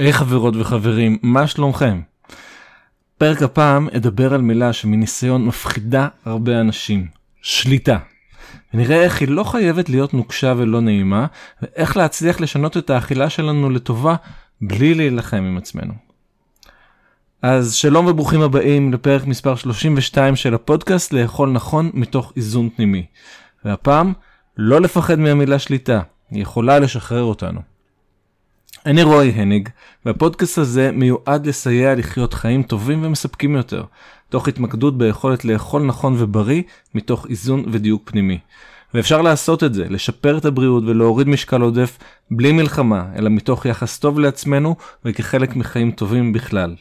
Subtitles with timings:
[0.00, 2.00] היי חברות וחברים, מה שלומכם?
[3.18, 7.06] פרק הפעם אדבר על מילה שמניסיון מפחידה הרבה אנשים,
[7.42, 7.98] שליטה.
[8.74, 11.26] ונראה איך היא לא חייבת להיות נוקשה ולא נעימה,
[11.62, 14.14] ואיך להצליח לשנות את האכילה שלנו לטובה
[14.60, 15.94] בלי להילחם עם עצמנו.
[17.42, 23.06] אז שלום וברוכים הבאים לפרק מספר 32 של הפודקאסט לאכול נכון מתוך איזון פנימי.
[23.64, 24.12] והפעם,
[24.56, 27.69] לא לפחד מהמילה שליטה, היא יכולה לשחרר אותנו.
[28.86, 29.68] אני רועי הניג,
[30.06, 33.84] והפודקאסט הזה מיועד לסייע לחיות חיים טובים ומספקים יותר,
[34.28, 36.62] תוך התמקדות ביכולת לאכול נכון ובריא,
[36.94, 38.38] מתוך איזון ודיוק פנימי.
[38.94, 41.98] ואפשר לעשות את זה, לשפר את הבריאות ולהוריד משקל עודף,
[42.30, 46.74] בלי מלחמה, אלא מתוך יחס טוב לעצמנו וכחלק מחיים טובים בכלל.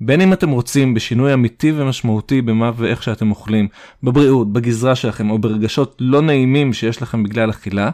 [0.00, 3.68] בין אם אתם רוצים בשינוי אמיתי ומשמעותי במה ואיך שאתם אוכלים,
[4.02, 7.90] בבריאות, בגזרה שלכם או ברגשות לא נעימים שיש לכם בגלל אכילה,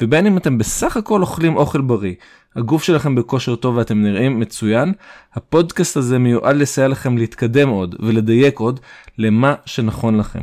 [0.00, 2.14] ובין אם אתם בסך הכל אוכלים אוכל בריא,
[2.56, 4.92] הגוף שלכם בכושר טוב ואתם נראים מצוין,
[5.34, 8.80] הפודקאסט הזה מיועד לסייע לכם להתקדם עוד ולדייק עוד
[9.18, 10.42] למה שנכון לכם.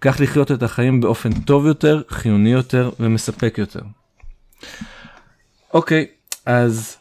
[0.00, 3.80] כך לחיות את החיים באופן טוב יותר, חיוני יותר ומספק יותר.
[5.74, 6.06] אוקיי,
[6.46, 6.96] אז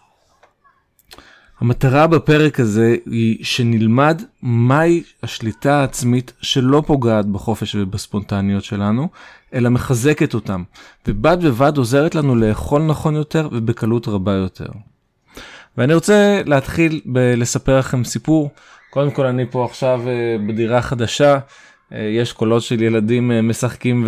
[1.65, 9.07] המטרה בפרק הזה היא שנלמד מהי השליטה העצמית שלא פוגעת בחופש ובספונטניות שלנו,
[9.53, 10.63] אלא מחזקת אותם,
[11.07, 14.69] ובד בבד עוזרת לנו לאכול נכון יותר ובקלות רבה יותר.
[15.77, 18.49] ואני רוצה להתחיל בלספר לכם סיפור.
[18.89, 21.39] קודם כל אני פה עכשיו אה, בדירה חדשה,
[21.93, 24.07] אה, יש קולות של ילדים אה, משחקים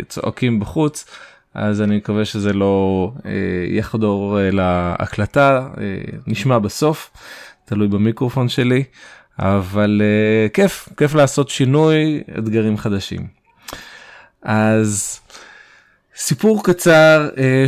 [0.00, 1.04] וצועקים בחוץ.
[1.54, 3.30] אז אני מקווה שזה לא אה,
[3.68, 7.10] יחדור אה, להקלטה, אה, נשמע בסוף,
[7.64, 8.84] תלוי במיקרופון שלי,
[9.38, 13.26] אבל אה, כיף, כיף לעשות שינוי, אתגרים חדשים.
[14.42, 15.20] אז
[16.16, 17.64] סיפור קצר אה,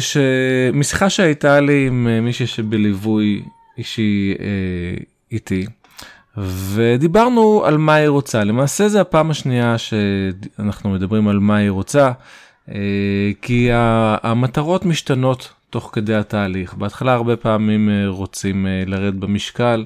[0.73, 3.43] משיחה שהייתה לי עם אה, מישהי שבליווי
[3.79, 5.67] אישי אה, איתי.
[6.75, 12.11] ודיברנו על מה היא רוצה למעשה זה הפעם השנייה שאנחנו מדברים על מה היא רוצה
[13.43, 13.69] כי
[14.23, 16.75] המטרות משתנות תוך כדי התהליך.
[16.75, 19.85] בהתחלה הרבה פעמים אה, רוצים אה, לרדת במשקל,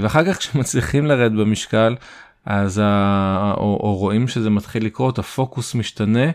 [0.00, 1.96] ואחר כך כשמצליחים לרדת במשקל,
[2.44, 3.54] אז ה...
[3.56, 6.30] או, או רואים שזה מתחיל לקרות, הפוקוס משתנה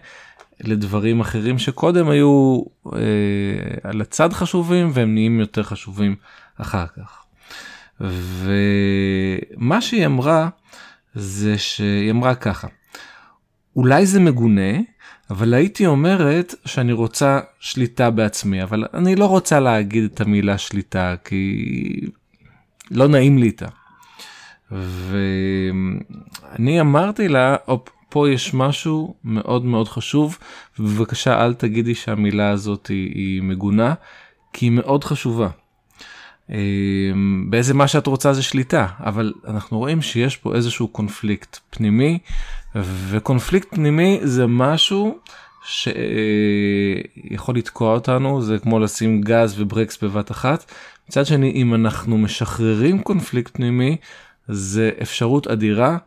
[0.59, 2.61] לדברים אחרים שקודם היו
[2.93, 2.99] אה,
[3.83, 6.15] על הצד חשובים והם נהיים יותר חשובים
[6.57, 7.23] אחר כך.
[9.59, 10.49] ומה שהיא אמרה
[11.13, 12.67] זה שהיא אמרה ככה,
[13.75, 14.71] אולי זה מגונה,
[15.29, 21.15] אבל הייתי אומרת שאני רוצה שליטה בעצמי, אבל אני לא רוצה להגיד את המילה שליטה
[21.25, 22.09] כי
[22.91, 23.67] לא נעים לי איתה.
[24.71, 30.37] ואני אמרתי לה, אופ, פה יש משהו מאוד מאוד חשוב,
[30.79, 33.93] ובבקשה אל תגידי שהמילה הזאת היא, היא מגונה,
[34.53, 35.49] כי היא מאוד חשובה.
[37.49, 42.19] באיזה מה שאת רוצה זה שליטה, אבל אנחנו רואים שיש פה איזשהו קונפליקט פנימי
[42.83, 45.17] וקונפליקט פנימי זה משהו
[45.65, 50.71] שיכול לתקוע אותנו, זה כמו לשים גז וברקס בבת אחת.
[51.09, 53.97] מצד שני, אם אנחנו משחררים קונפליקט פנימי,
[54.47, 55.97] זה אפשרות אדירה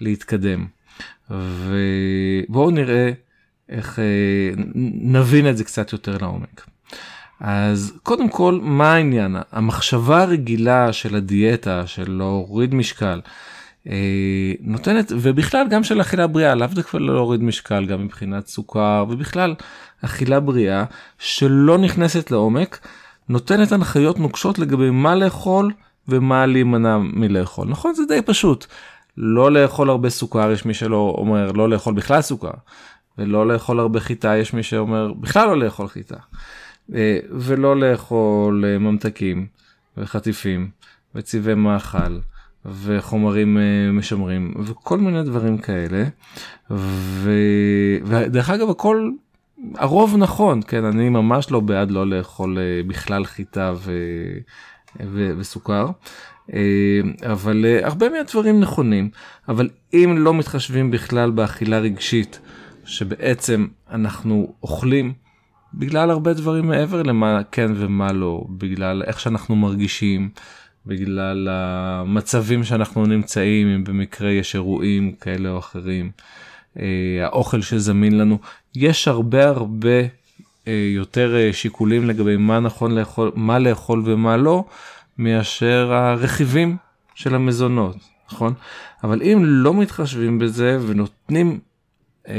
[0.00, 0.66] להתקדם.
[1.30, 3.10] ובואו נראה
[3.68, 4.04] איך אה,
[5.02, 6.66] נבין את זה קצת יותר לעומק.
[7.40, 9.36] אז קודם כל, מה העניין?
[9.52, 13.20] המחשבה הרגילה של הדיאטה, של להוריד משקל,
[14.60, 19.54] נותנת ובכלל גם של אכילה בריאה לאו דווקא להוריד משקל גם מבחינת סוכר ובכלל
[20.04, 20.84] אכילה בריאה
[21.18, 22.78] שלא נכנסת לעומק
[23.28, 25.72] נותנת הנחיות נוקשות לגבי מה לאכול
[26.08, 27.68] ומה להימנע מלאכול.
[27.68, 28.66] נכון זה די פשוט.
[29.16, 32.50] לא לאכול הרבה סוכר יש מי שלא אומר לא לאכול בכלל סוכר
[33.18, 36.16] ולא לאכול הרבה חיטה יש מי שאומר בכלל לא לאכול חיטה.
[36.94, 39.46] אה, ולא לאכול אה, ממתקים
[39.96, 40.70] וחטיפים
[41.14, 42.18] וצבעי מאכל.
[42.64, 46.04] וחומרים uh, משמרים וכל מיני דברים כאלה.
[46.70, 47.30] ו...
[48.04, 49.10] ודרך אגב הכל
[49.74, 50.84] הרוב נכון כן?
[50.84, 53.92] אני ממש לא בעד לא לאכול uh, בכלל חיטה ו...
[55.00, 55.32] ו...
[55.38, 55.90] וסוכר.
[56.48, 56.52] uh,
[57.32, 59.10] אבל הרבה מהדברים נכונים.
[59.48, 62.40] אבל אם לא מתחשבים בכלל באכילה רגשית
[62.84, 65.12] שבעצם אנחנו אוכלים
[65.74, 70.30] בגלל הרבה דברים מעבר למה כן ומה לא בגלל איך שאנחנו מרגישים.
[70.86, 76.10] בגלל המצבים שאנחנו נמצאים, אם במקרה יש אירועים כאלה או אחרים,
[76.78, 76.84] אה,
[77.22, 78.38] האוכל שזמין לנו,
[78.74, 80.00] יש הרבה הרבה
[80.68, 84.64] אה, יותר אה, שיקולים לגבי מה נכון לאכול, מה לאכול ומה לא,
[85.18, 86.76] מאשר הרכיבים
[87.14, 87.96] של המזונות,
[88.32, 88.54] נכון?
[89.04, 91.60] אבל אם לא מתחשבים בזה ונותנים
[92.28, 92.34] אה,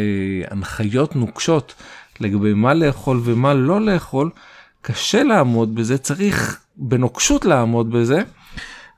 [0.52, 1.74] הנחיות נוקשות
[2.20, 4.30] לגבי מה לאכול ומה לא לאכול,
[4.86, 8.22] קשה לעמוד בזה, צריך בנוקשות לעמוד בזה,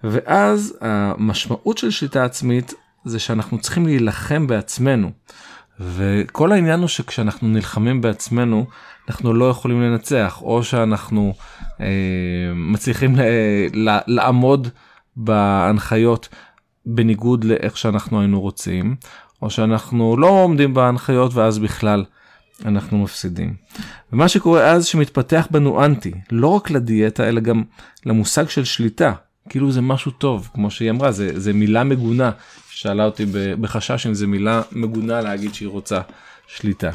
[0.03, 2.73] ואז המשמעות של שליטה עצמית
[3.05, 5.11] זה שאנחנו צריכים להילחם בעצמנו.
[5.79, 8.65] וכל העניין הוא שכשאנחנו נלחמים בעצמנו
[9.09, 11.33] אנחנו לא יכולים לנצח או שאנחנו
[11.81, 11.85] אה,
[12.55, 13.21] מצליחים ל,
[13.73, 14.67] ל, לעמוד
[15.15, 16.29] בהנחיות
[16.85, 18.95] בניגוד לאיך שאנחנו היינו רוצים
[19.41, 22.05] או שאנחנו לא עומדים בהנחיות ואז בכלל
[22.65, 23.53] אנחנו מפסידים.
[24.13, 27.63] ומה שקורה אז שמתפתח בנו אנטי לא רק לדיאטה אלא גם
[28.05, 29.13] למושג של שליטה
[29.49, 32.31] כאילו זה משהו טוב כמו שהיא אמרה זה, זה מילה מגונה
[32.69, 33.25] שאלה אותי
[33.61, 36.01] בחשש אם זה מילה מגונה להגיד שהיא רוצה
[36.47, 36.91] שליטה.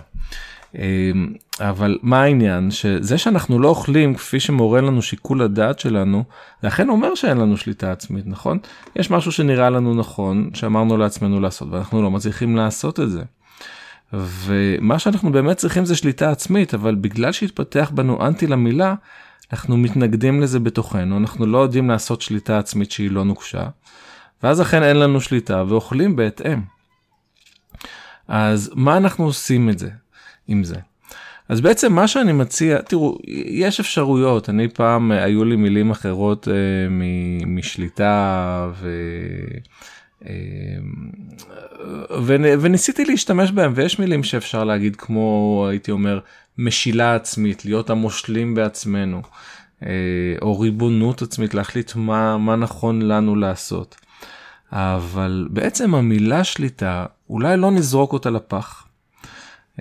[0.74, 6.24] אמ, אבל מה העניין שזה שאנחנו לא אוכלים כפי שמורה לנו שיקול הדעת שלנו
[6.62, 8.58] זה אכן אומר שאין לנו שליטה עצמית נכון
[8.96, 13.22] יש משהו שנראה לנו נכון שאמרנו לעצמנו לעשות ואנחנו לא מצליחים לעשות את זה.
[14.12, 18.94] ומה שאנחנו באמת צריכים זה שליטה עצמית אבל בגלל שהתפתח בנו אנטי למילה
[19.52, 23.68] אנחנו מתנגדים לזה בתוכנו אנחנו לא יודעים לעשות שליטה עצמית שהיא לא נוקשה.
[24.42, 26.60] ואז אכן אין לנו שליטה ואוכלים בהתאם.
[28.28, 29.90] אז מה אנחנו עושים את זה
[30.48, 30.76] עם זה?
[31.48, 36.48] אז בעצם מה שאני מציע, תראו, יש אפשרויות, אני פעם, אה, היו לי מילים אחרות
[36.48, 36.54] אה,
[37.46, 38.90] משליטה ו...
[40.26, 40.32] אה,
[42.22, 42.36] ו...
[42.60, 46.20] וניסיתי להשתמש בהם ויש מילים שאפשר להגיד כמו הייתי אומר
[46.58, 49.22] משילה עצמית להיות המושלים בעצמנו
[49.82, 49.90] אה,
[50.42, 53.96] או ריבונות עצמית להחליט מה מה נכון לנו לעשות.
[54.72, 58.86] אבל בעצם המילה שליטה, אולי לא נזרוק אותה לפח.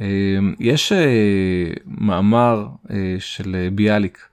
[0.02, 4.29] אמ, יש אה, מאמר אה, של ביאליק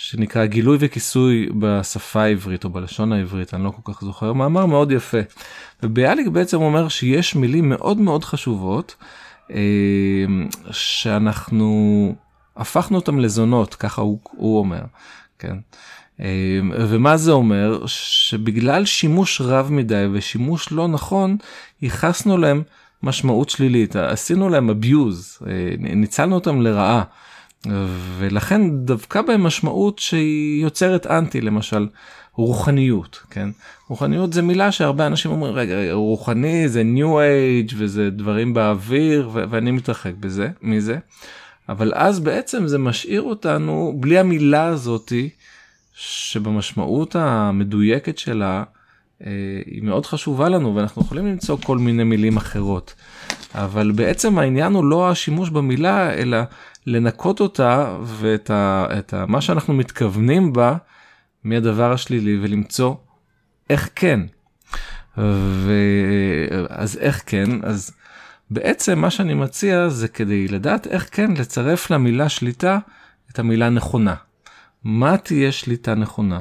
[0.00, 4.92] שנקרא גילוי וכיסוי בשפה העברית או בלשון העברית, אני לא כל כך זוכר, מאמר מאוד
[4.92, 5.18] יפה.
[5.82, 8.96] וביאליק בעצם אומר שיש מילים מאוד מאוד חשובות
[9.50, 9.56] אמ,
[10.70, 12.14] שאנחנו
[12.56, 14.82] הפכנו אותם לזונות, ככה הוא, הוא אומר,
[15.38, 15.56] כן.
[16.20, 16.24] אמ,
[16.88, 17.86] ומה זה אומר?
[17.86, 21.36] שבגלל שימוש רב מדי ושימוש לא נכון,
[21.82, 22.62] ייחסנו להם
[23.02, 27.02] משמעות שלילית, עשינו להם abuse, אה, ניצלנו אותם לרעה.
[28.18, 31.86] ולכן דווקא בהם משמעות שהיא יוצרת אנטי למשל
[32.34, 33.48] רוחניות כן
[33.88, 39.44] רוחניות זה מילה שהרבה אנשים אומרים רגע רוחני זה new age וזה דברים באוויר ו-
[39.50, 40.98] ואני מתרחק בזה מזה
[41.68, 45.28] אבל אז בעצם זה משאיר אותנו בלי המילה הזאתי
[45.94, 48.64] שבמשמעות המדויקת שלה
[49.26, 49.30] אה,
[49.66, 52.94] היא מאוד חשובה לנו ואנחנו יכולים למצוא כל מיני מילים אחרות.
[53.54, 56.38] אבל בעצם העניין הוא לא השימוש במילה אלא
[56.88, 60.76] לנקות אותה ואת ה, ה, מה שאנחנו מתכוונים בה
[61.44, 62.94] מהדבר השלילי ולמצוא
[63.70, 64.20] איך כן.
[65.16, 67.90] ואז איך כן אז
[68.50, 72.78] בעצם מה שאני מציע זה כדי לדעת איך כן לצרף למילה שליטה
[73.30, 74.14] את המילה נכונה.
[74.84, 76.40] מה תהיה שליטה נכונה?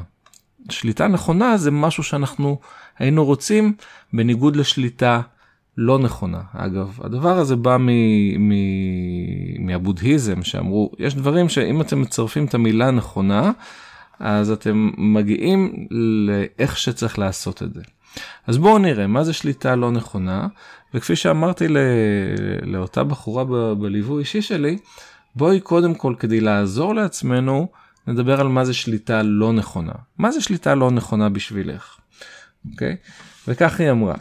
[0.69, 2.59] שליטה נכונה זה משהו שאנחנו
[2.99, 3.73] היינו רוצים
[4.13, 5.21] בניגוד לשליטה
[5.77, 6.41] לא נכונה.
[6.53, 7.77] אגב, הדבר הזה בא
[9.77, 13.51] מהבודהיזם שאמרו, יש דברים שאם אתם מצרפים את המילה נכונה,
[14.19, 17.81] אז אתם מגיעים לאיך שצריך לעשות את זה.
[18.47, 20.47] אז בואו נראה מה זה שליטה לא נכונה,
[20.93, 21.79] וכפי שאמרתי לא,
[22.61, 23.43] לאותה בחורה
[23.75, 24.77] בליווי אישי שלי,
[25.35, 27.67] בואי קודם כל כדי לעזור לעצמנו,
[28.07, 29.93] נדבר על מה זה שליטה לא נכונה.
[30.17, 31.97] מה זה שליטה לא נכונה בשבילך?
[32.71, 32.95] אוקיי?
[33.47, 34.15] וכך היא אמרה.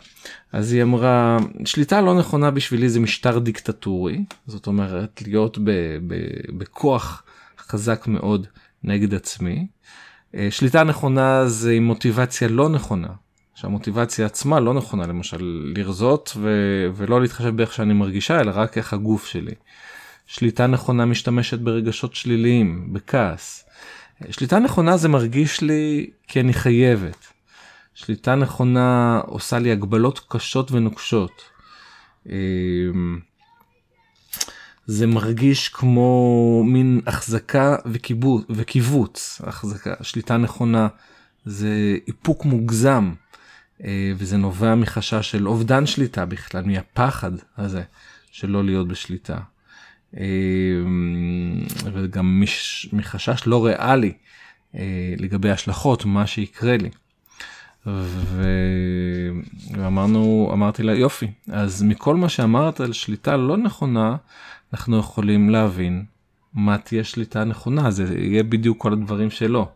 [0.52, 5.71] אז היא אמרה, שליטה לא נכונה בשבילי זה משטר דיקטטורי, זאת אומרת להיות ב,
[6.06, 6.14] ב,
[6.59, 7.23] בכוח
[7.59, 8.47] חזק מאוד
[8.85, 9.66] נגד עצמי.
[10.35, 13.09] אה, שליטה נכונה זה עם מוטיבציה לא נכונה,
[13.54, 18.92] שהמוטיבציה עצמה לא נכונה, למשל לרזות ו- ולא להתחשב באיך שאני מרגישה, אלא רק איך
[18.92, 19.54] הגוף שלי.
[20.26, 23.64] שליטה נכונה משתמשת ברגשות שליליים, בכעס.
[24.30, 27.35] שליטה נכונה זה מרגיש לי כי אני חייבת.
[27.96, 31.42] שליטה נכונה עושה לי הגבלות קשות ונוקשות.
[32.26, 33.20] אמ,
[34.86, 37.76] זה מרגיש כמו מין החזקה
[38.50, 39.40] וקיבוץ.
[39.44, 40.88] החזקה, שליטה נכונה
[41.44, 43.12] זה איפוק מוגזם,
[43.84, 47.82] אה, וזה נובע מחשש של אובדן שליטה בכלל, מהפחד הזה
[48.30, 49.38] של לא להיות בשליטה.
[50.16, 52.42] אמ, וגם
[52.92, 54.12] מחשש לא ריאלי
[54.74, 56.90] אה, לגבי השלכות מה שיקרה לי.
[59.74, 64.16] ואמרנו אמרתי לה יופי אז מכל מה שאמרת על שליטה לא נכונה
[64.72, 66.04] אנחנו יכולים להבין
[66.54, 69.68] מה תהיה שליטה נכונה זה יהיה בדיוק כל הדברים שלו.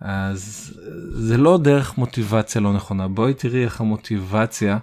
[0.00, 0.74] אז
[1.12, 3.08] זה לא דרך מוטיבציה לא נכונה.
[3.08, 4.78] בואי תראי איך המוטיבציה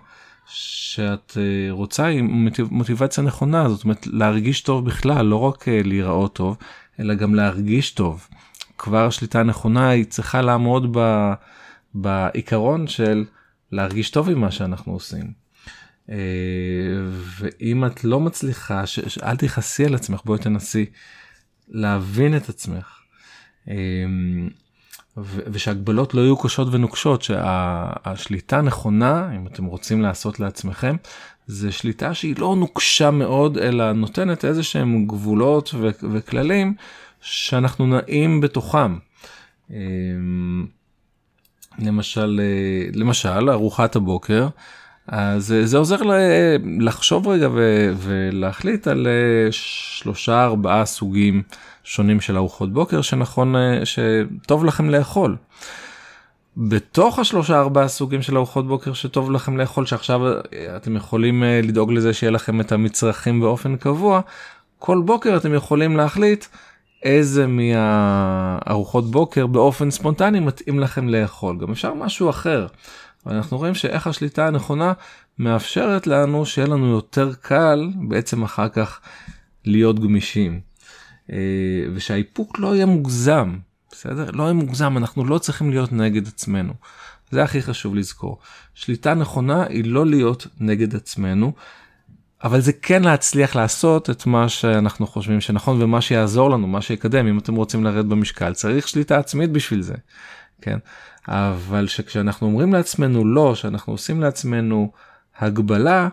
[0.48, 2.24] שאת אה, רוצה היא
[2.72, 3.70] מוטיבציה נכונה.
[3.70, 6.58] זאת אומרת להרגיש טוב בכלל לא רק אה, להיראות טוב
[7.00, 8.28] אלא גם להרגיש טוב.
[8.78, 11.34] כבר השליטה הנכונה היא צריכה לעמוד ב,
[11.94, 13.26] בעיקרון של
[13.72, 15.34] להרגיש טוב עם מה שאנחנו עושים.
[16.10, 16.16] אה,
[17.40, 20.86] ואם את לא מצליחה, ש, אל תכעסי על עצמך, בואי תנסי
[21.70, 23.00] להבין את עצמך.
[23.70, 23.76] אה,
[25.52, 30.96] ושהגבלות לא יהיו קשות ונוקשות, שהשליטה הנכונה, אם אתם רוצים לעשות לעצמכם,
[31.48, 35.74] זה שליטה שהיא לא נוקשה מאוד, אלא נותנת איזה שהם גבולות
[36.14, 36.76] וכללים
[37.22, 38.98] שאנחנו נעים בתוכם.
[41.80, 44.48] למשל, אה, למשל ארוחת הבוקר,
[45.08, 45.98] אז זה עוזר
[46.80, 47.50] לחשוב רגע
[47.98, 51.42] ולהחליט על אה, שלושה ארבעה סוגים
[51.84, 55.36] שונים של ארוחות בוקר שנכון אה, שטוב לכם לאכול.
[56.58, 60.22] בתוך השלושה ארבעה סוגים של ארוחות בוקר שטוב לכם לאכול שעכשיו
[60.76, 64.22] אתם יכולים לדאוג לזה שיהיה לכם את המצרכים באופן קבוע
[64.80, 66.46] כל בוקר אתם יכולים להחליט
[67.04, 72.68] איזה מהארוחות בוקר באופן ספונטני מתאים לכם לאכול גם אפשר משהו אחר.
[73.28, 74.94] אנחנו רואים שאיך השליטה הנכונה
[75.40, 79.00] מאפשרת לנו שיהיה לנו יותר קל בעצם אחר כך
[79.66, 80.60] להיות גמישים
[81.32, 81.38] אה,
[81.94, 83.56] ושהאיפוק לא יהיה מוגזם
[83.92, 86.74] בסדר לא יהיה מוגזם אנחנו לא צריכים להיות נגד עצמנו.
[87.32, 88.40] זה הכי חשוב לזכור
[88.74, 91.54] שליטה נכונה היא לא להיות נגד עצמנו
[92.44, 97.28] אבל זה כן להצליח לעשות את מה שאנחנו חושבים שנכון ומה שיעזור לנו מה שיקדם
[97.28, 99.94] אם אתם רוצים לרדת במשקל צריך שליטה עצמית בשביל זה.
[100.62, 100.78] כן
[101.28, 104.92] אבל שכשאנחנו אומרים לעצמנו לא שאנחנו עושים לעצמנו
[105.40, 106.10] הגבלה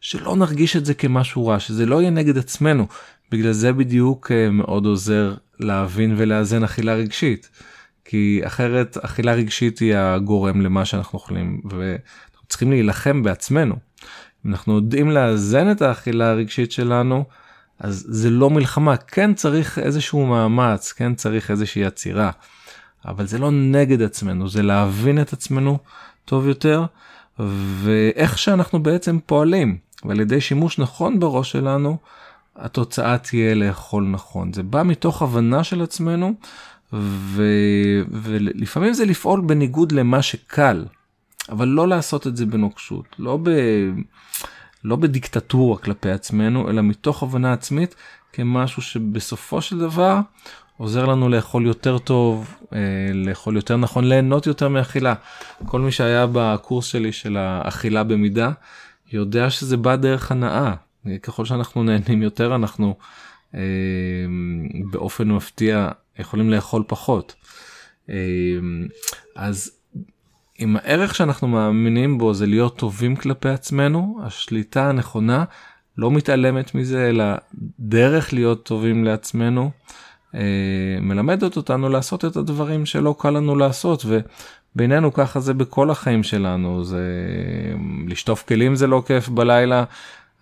[0.00, 2.86] שלא נרגיש את זה כמשהו רע שזה לא יהיה נגד עצמנו
[3.30, 7.50] בגלל זה בדיוק אה, מאוד עוזר להבין ולאזן אכילה רגשית
[8.04, 13.74] כי אחרת אכילה רגשית היא הגורם למה שאנחנו אוכלים ואנחנו צריכים להילחם בעצמנו.
[14.46, 17.24] אנחנו יודעים לאזן את האכילה הרגשית שלנו
[17.78, 18.96] אז זה לא מלחמה.
[18.96, 22.30] כן צריך איזשהו מאמץ כן צריך איזושהי עצירה
[23.04, 25.78] אבל זה לא נגד עצמנו זה להבין את עצמנו
[26.24, 26.84] טוב יותר
[27.38, 31.96] ואיך שאנחנו בעצם פועלים ועל ידי שימוש נכון בראש שלנו
[32.56, 34.52] התוצאה תהיה לאכול נכון.
[34.52, 36.34] זה בא מתוך הבנה של עצמנו
[36.92, 37.42] ו...
[38.10, 40.84] ולפעמים זה לפעול בניגוד למה שקל
[41.48, 43.50] אבל לא לעשות את זה בנוקשות לא ב...
[44.84, 47.94] לא בדיקטטורה כלפי עצמנו אלא מתוך הבנה עצמית
[48.32, 50.20] כמשהו שבסופו של דבר
[50.76, 52.78] עוזר לנו לאכול יותר טוב אה,
[53.14, 55.14] לאכול יותר נכון ליהנות יותר מאכילה
[55.66, 58.50] כל מי שהיה בקורס שלי של האכילה במידה
[59.12, 60.74] יודע שזה בא דרך הנאה
[61.22, 62.96] ככל שאנחנו נהנים יותר אנחנו
[63.54, 63.60] אה,
[64.90, 67.34] באופן מפתיע יכולים לאכול פחות.
[68.10, 68.14] אה,
[69.36, 69.81] אז
[70.62, 75.44] אם הערך שאנחנו מאמינים בו זה להיות טובים כלפי עצמנו, השליטה הנכונה
[75.98, 77.24] לא מתעלמת מזה, אלא
[77.80, 79.70] דרך להיות טובים לעצמנו,
[80.34, 80.40] אה,
[81.00, 84.04] מלמדת אותנו לעשות את הדברים שלא קל לנו לעשות,
[84.74, 87.02] ובינינו ככה זה בכל החיים שלנו, זה
[88.08, 89.84] לשטוף כלים זה לא כיף בלילה.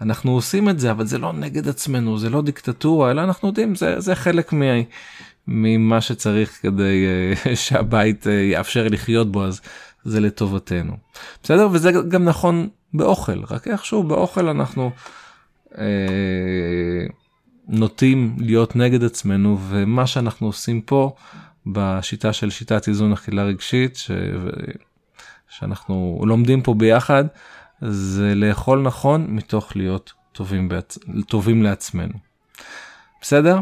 [0.01, 3.75] אנחנו עושים את זה אבל זה לא נגד עצמנו זה לא דיקטטורה אלא אנחנו יודעים
[3.75, 4.65] זה זה חלק מה,
[5.49, 7.07] ממה שצריך כדי
[7.45, 9.61] uh, שהבית uh, יאפשר לחיות בו אז
[10.05, 10.97] זה לטובתנו.
[11.43, 11.69] בסדר?
[11.73, 14.91] וזה גם נכון באוכל, רק איכשהו באוכל אנחנו
[15.79, 17.07] אה,
[17.69, 21.15] נוטים להיות נגד עצמנו, ומה שאנחנו עושים פה
[21.67, 24.11] בשיטה של שיטת איזון אכילה רגשית, ש...
[25.49, 27.25] שאנחנו לומדים פה ביחד,
[27.81, 30.99] זה לאכול נכון מתוך להיות טובים, בעצ...
[31.29, 32.15] טובים לעצמנו.
[33.21, 33.59] בסדר?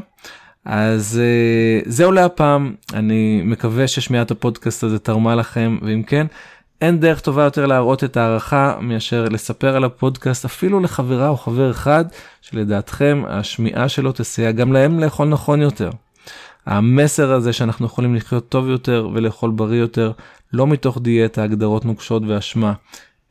[0.65, 6.27] אז uh, זהו להפעם אני מקווה ששמיעת הפודקאסט הזה תרמה לכם ואם כן
[6.81, 11.71] אין דרך טובה יותר להראות את ההערכה מאשר לספר על הפודקאסט אפילו לחברה או חבר
[11.71, 12.05] אחד
[12.43, 15.91] שלדעתכם השמיעה שלו תסייע גם להם לאכול נכון יותר.
[16.67, 20.13] המסר הזה שאנחנו יכולים לחיות טוב יותר ולאכול בריא יותר
[20.53, 22.73] לא מתוך דיאטה הגדרות נוקשות ואשמה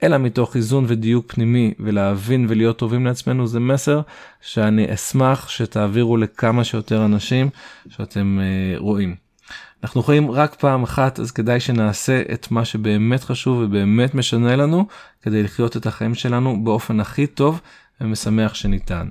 [0.03, 4.01] אלא מתוך איזון ודיוק פנימי ולהבין ולהיות טובים לעצמנו זה מסר
[4.41, 7.49] שאני אשמח שתעבירו לכמה שיותר אנשים
[7.89, 9.15] שאתם uh, רואים.
[9.83, 14.87] אנחנו חיים רק פעם אחת אז כדאי שנעשה את מה שבאמת חשוב ובאמת משנה לנו
[15.21, 17.61] כדי לחיות את החיים שלנו באופן הכי טוב
[18.01, 19.09] ומשמח שניתן.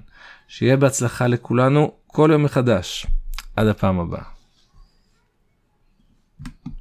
[0.49, 3.07] שיהיה בהצלחה לכולנו כל יום מחדש.
[3.57, 4.23] עד הפעם הבאה.